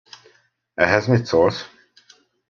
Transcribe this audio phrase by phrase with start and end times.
[0.75, 1.71] Ehhez mit szólsz?